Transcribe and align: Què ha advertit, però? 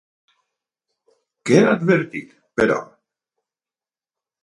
Què 1.51 1.61
ha 1.65 1.69
advertit, 1.75 2.35
però? 2.63 2.81